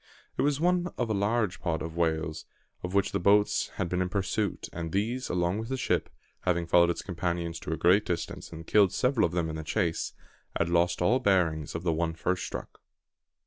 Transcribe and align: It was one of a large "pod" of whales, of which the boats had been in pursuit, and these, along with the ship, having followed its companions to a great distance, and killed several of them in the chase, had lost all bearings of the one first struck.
It 0.35 0.41
was 0.41 0.59
one 0.59 0.87
of 0.97 1.11
a 1.11 1.13
large 1.13 1.61
"pod" 1.61 1.83
of 1.83 1.95
whales, 1.95 2.47
of 2.81 2.95
which 2.95 3.11
the 3.11 3.19
boats 3.19 3.67
had 3.75 3.87
been 3.87 4.01
in 4.01 4.09
pursuit, 4.09 4.67
and 4.73 4.91
these, 4.91 5.29
along 5.29 5.59
with 5.59 5.69
the 5.69 5.77
ship, 5.77 6.09
having 6.39 6.65
followed 6.65 6.89
its 6.89 7.03
companions 7.03 7.59
to 7.59 7.71
a 7.71 7.77
great 7.77 8.03
distance, 8.07 8.51
and 8.51 8.65
killed 8.65 8.91
several 8.91 9.27
of 9.27 9.31
them 9.31 9.47
in 9.47 9.57
the 9.57 9.63
chase, 9.63 10.13
had 10.57 10.69
lost 10.69 11.03
all 11.03 11.19
bearings 11.19 11.75
of 11.75 11.83
the 11.83 11.93
one 11.93 12.15
first 12.15 12.45
struck. 12.47 12.79